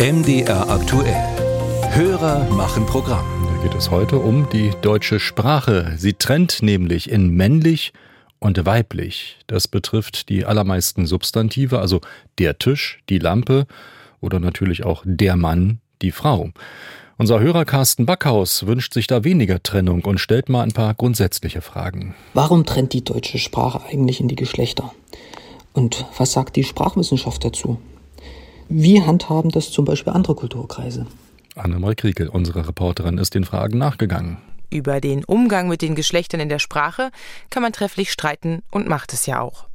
[0.00, 1.16] MDR aktuell.
[1.90, 3.26] Hörer machen Programm.
[3.52, 5.94] Da geht es heute um die deutsche Sprache.
[5.96, 7.92] Sie trennt nämlich in männlich
[8.38, 9.38] und weiblich.
[9.48, 12.00] Das betrifft die allermeisten Substantive, also
[12.38, 13.66] der Tisch, die Lampe
[14.20, 16.50] oder natürlich auch der Mann, die Frau.
[17.16, 21.60] Unser Hörer Carsten Backhaus wünscht sich da weniger Trennung und stellt mal ein paar grundsätzliche
[21.60, 22.14] Fragen.
[22.34, 24.92] Warum trennt die deutsche Sprache eigentlich in die Geschlechter?
[25.72, 27.78] Und was sagt die Sprachwissenschaft dazu?
[28.68, 31.06] Wie handhaben das zum Beispiel andere Kulturkreise?
[31.54, 34.38] Annemarie Kriekel, unsere Reporterin, ist den Fragen nachgegangen.
[34.70, 37.10] Über den Umgang mit den Geschlechtern in der Sprache
[37.48, 39.66] kann man trefflich streiten und macht es ja auch.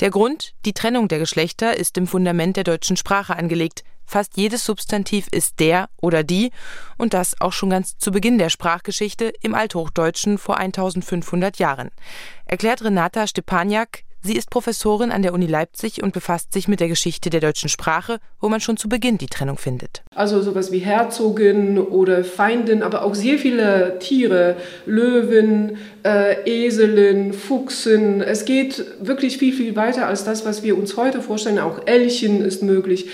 [0.00, 3.82] Der Grund, die Trennung der Geschlechter, ist im Fundament der deutschen Sprache angelegt.
[4.04, 6.50] Fast jedes Substantiv ist der oder die
[6.98, 11.90] und das auch schon ganz zu Beginn der Sprachgeschichte im Althochdeutschen vor 1500 Jahren.
[12.44, 16.88] Erklärt Renata Stepaniak, Sie ist Professorin an der Uni Leipzig und befasst sich mit der
[16.88, 20.02] Geschichte der deutschen Sprache, wo man schon zu Beginn die Trennung findet.
[20.14, 25.76] Also sowas wie Herzogin oder Feindin, aber auch sehr viele Tiere, Löwen,
[26.06, 28.22] äh, Eselin, Fuchsin.
[28.22, 31.58] Es geht wirklich viel, viel weiter als das, was wir uns heute vorstellen.
[31.58, 33.10] Auch Elchen ist möglich.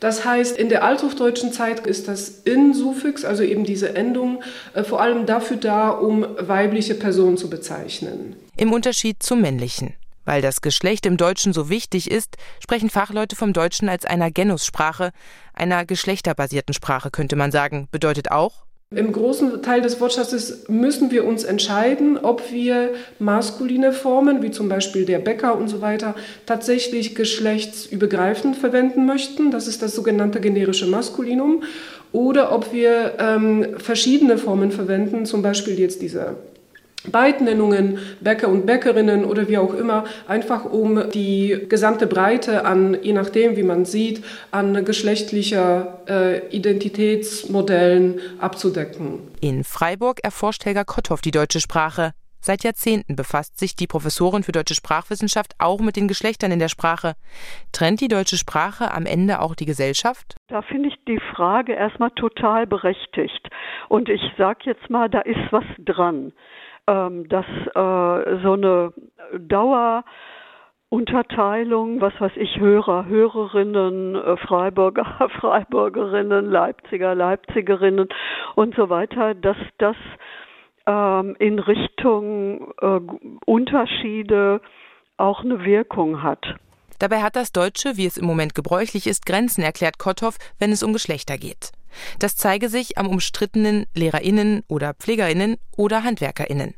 [0.00, 5.02] Das heißt, in der althochdeutschen Zeit ist das In-Suffix, also eben diese Endung, äh, vor
[5.02, 8.34] allem dafür da, um weibliche Personen zu bezeichnen.
[8.56, 9.92] Im Unterschied zum männlichen.
[10.24, 15.12] Weil das Geschlecht im Deutschen so wichtig ist, sprechen Fachleute vom Deutschen als einer Genussprache,
[15.52, 17.88] einer geschlechterbasierten Sprache könnte man sagen.
[17.90, 18.64] Bedeutet auch,
[18.94, 24.68] im großen Teil des Wortschatzes müssen wir uns entscheiden, ob wir maskuline Formen, wie zum
[24.68, 26.14] Beispiel der Bäcker und so weiter,
[26.46, 29.50] tatsächlich geschlechtsübergreifend verwenden möchten.
[29.50, 31.64] Das ist das sogenannte generische Maskulinum.
[32.12, 36.36] Oder ob wir ähm, verschiedene Formen verwenden, zum Beispiel jetzt diese
[37.10, 43.12] Beidnennungen, Bäcker und Bäckerinnen oder wie auch immer, einfach um die gesamte Breite an, je
[43.12, 49.20] nachdem wie man sieht, an geschlechtlicher äh, Identitätsmodellen abzudecken.
[49.40, 52.12] In Freiburg erforscht Helga Kotthoff die deutsche Sprache.
[52.40, 56.68] Seit Jahrzehnten befasst sich die Professorin für deutsche Sprachwissenschaft auch mit den Geschlechtern in der
[56.68, 57.14] Sprache.
[57.72, 60.36] Trennt die deutsche Sprache am Ende auch die Gesellschaft?
[60.48, 63.48] Da finde ich die Frage erstmal total berechtigt.
[63.88, 66.34] Und ich sage jetzt mal, da ist was dran
[66.86, 68.92] ähm, dass äh, so eine
[69.38, 78.08] Dauerunterteilung, was weiß ich, Hörer, Hörerinnen, äh, Freiburger, Freiburgerinnen, Leipziger, Leipzigerinnen
[78.54, 79.96] und so weiter, dass das
[80.86, 83.00] ähm, in Richtung äh,
[83.46, 84.60] Unterschiede
[85.16, 86.44] auch eine Wirkung hat.
[86.98, 90.82] Dabei hat das Deutsche, wie es im Moment gebräuchlich ist, Grenzen, erklärt Kotthoff, wenn es
[90.82, 91.72] um Geschlechter geht.
[92.18, 96.74] Das zeige sich am umstrittenen Lehrerinnen oder Pflegerinnen oder Handwerkerinnen.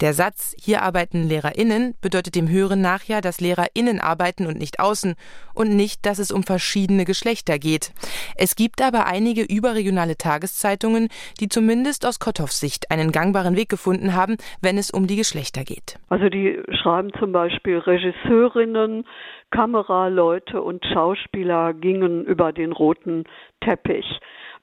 [0.00, 4.80] Der Satz hier arbeiten Lehrerinnen bedeutet dem Hören nach ja, dass Lehrerinnen arbeiten und nicht
[4.80, 5.14] außen
[5.54, 7.92] und nicht, dass es um verschiedene Geschlechter geht.
[8.36, 11.08] Es gibt aber einige überregionale Tageszeitungen,
[11.40, 15.64] die zumindest aus Kotthoffs Sicht einen gangbaren Weg gefunden haben, wenn es um die Geschlechter
[15.64, 15.96] geht.
[16.08, 19.04] Also die schreiben zum Beispiel Regisseurinnen,
[19.50, 23.24] Kameraleute und Schauspieler gingen über den roten
[23.60, 24.06] Teppich.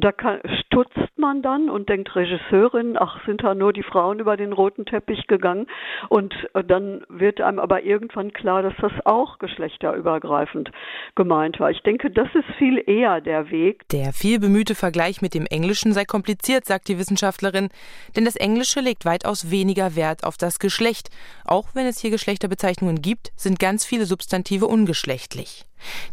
[0.00, 4.36] Da kann, stutzt man dann und denkt Regisseurin, ach, sind da nur die Frauen über
[4.36, 5.66] den roten Teppich gegangen.
[6.08, 10.70] Und äh, dann wird einem aber irgendwann klar, dass das auch geschlechterübergreifend
[11.16, 11.72] gemeint war.
[11.72, 13.88] Ich denke, das ist viel eher der Weg.
[13.88, 17.68] Der viel bemühte Vergleich mit dem Englischen sei kompliziert, sagt die Wissenschaftlerin,
[18.16, 21.08] denn das Englische legt weitaus weniger Wert auf das Geschlecht.
[21.44, 25.64] Auch wenn es hier Geschlechterbezeichnungen gibt, sind ganz viele Substantive ungeschlechtlich.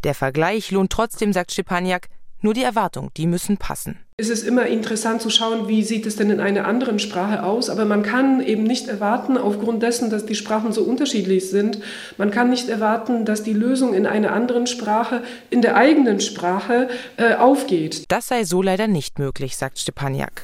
[0.03, 2.07] Der Vergleich lohnt trotzdem, sagt Stepaniak,
[2.41, 3.99] nur die Erwartung, die müssen passen.
[4.17, 7.69] Es ist immer interessant zu schauen, wie sieht es denn in einer anderen Sprache aus,
[7.69, 11.79] aber man kann eben nicht erwarten, aufgrund dessen, dass die Sprachen so unterschiedlich sind,
[12.17, 16.87] man kann nicht erwarten, dass die Lösung in einer anderen Sprache, in der eigenen Sprache
[17.17, 18.05] äh, aufgeht.
[18.07, 20.43] Das sei so leider nicht möglich, sagt Stepaniak.